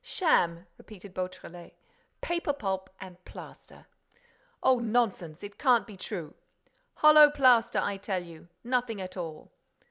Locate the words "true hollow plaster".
5.95-7.77